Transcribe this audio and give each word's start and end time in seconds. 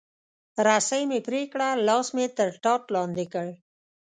رسۍ 0.65 1.03
مې 1.09 1.19
پرې 1.27 1.41
کړه، 1.51 1.69
لاس 1.87 2.07
مې 2.15 2.25
تر 2.37 2.49
ټاټ 2.63 2.83
لاندې 2.95 3.25
کړ. 3.33 3.47